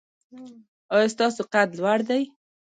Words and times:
ایا 0.93 1.07
ستاسو 1.15 1.41
قد 1.53 1.69
لوړ 1.79 1.99
دی؟ 2.09 2.23